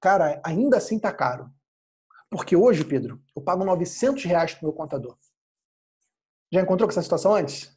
[0.00, 1.52] Cara, ainda assim tá caro.
[2.30, 5.16] Porque hoje, Pedro, eu pago 900 reais pro meu contador.
[6.52, 7.76] Já encontrou com essa situação antes?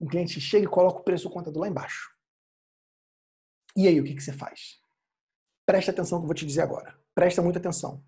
[0.00, 2.10] Um cliente chega e coloca o preço do contador lá embaixo.
[3.76, 4.80] E aí, o que, que você faz?
[5.66, 6.98] Presta atenção no que eu vou te dizer agora.
[7.14, 8.02] Presta muita atenção.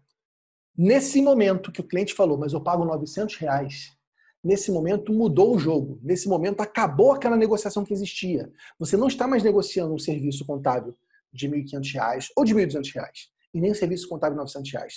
[0.77, 3.97] Nesse momento que o cliente falou, mas eu pago 900 reais,
[4.43, 6.01] nesse momento mudou o jogo.
[6.03, 8.51] Nesse momento acabou aquela negociação que existia.
[8.79, 10.97] Você não está mais negociando um serviço contábil
[11.33, 14.95] de R$ 1.500 ou de R$ 1.200 e nem um serviço contábil 900 reais.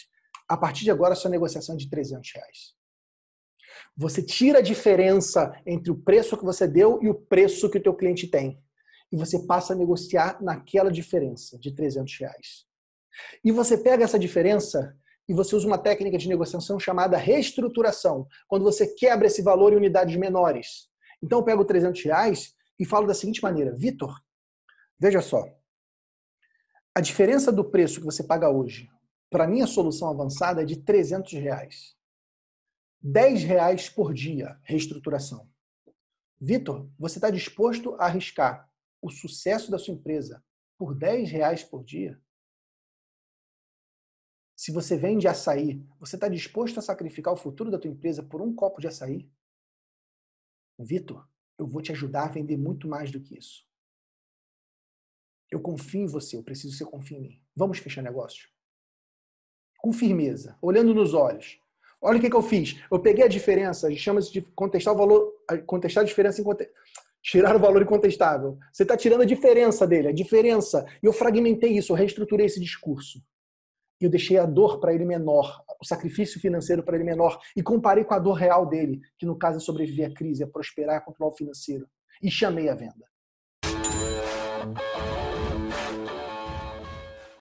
[0.48, 2.76] A partir de agora, a sua negociação é de 300 reais.
[3.98, 7.82] Você tira a diferença entre o preço que você deu e o preço que o
[7.82, 8.62] teu cliente tem.
[9.12, 12.66] E você passa a negociar naquela diferença de 300 reais.
[13.44, 14.96] E você pega essa diferença
[15.28, 19.78] e você usa uma técnica de negociação chamada reestruturação, quando você quebra esse valor em
[19.78, 20.88] unidades menores.
[21.24, 24.14] Então eu pego 300 reais e falo da seguinte maneira, Vitor,
[25.00, 25.44] veja só,
[26.98, 28.90] a diferença do preço que você paga hoje
[29.30, 31.94] para a minha solução avançada é de 300 reais.
[33.02, 35.52] 10 reais por dia, reestruturação.
[36.40, 40.42] Vitor, você está disposto a arriscar o sucesso da sua empresa
[40.78, 42.18] por 10 reais por dia?
[44.56, 48.42] Se você vende açaí, você está disposto a sacrificar o futuro da tua empresa por
[48.42, 49.30] um copo de açaí?
[50.80, 53.68] Vitor, eu vou te ajudar a vender muito mais do que isso.
[55.56, 57.42] Eu confio em você, eu preciso que você confie em mim.
[57.56, 58.48] Vamos fechar negócio?
[59.80, 61.60] Com firmeza, olhando nos olhos.
[62.02, 62.80] Olha o que, que eu fiz.
[62.92, 65.34] Eu peguei a diferença, chama de contestar o valor,
[65.66, 66.46] contestar a diferença em
[67.24, 68.58] tirar o valor incontestável.
[68.72, 70.86] Você está tirando a diferença dele, a diferença.
[71.02, 73.20] E eu fragmentei isso, eu reestruturei esse discurso
[74.06, 78.04] eu deixei a dor para ele menor, o sacrifício financeiro para ele menor, e comparei
[78.04, 81.00] com a dor real dele, que no caso é sobreviver à crise, é prosperar, é
[81.00, 81.88] controlar o financeiro.
[82.22, 83.06] E chamei a venda.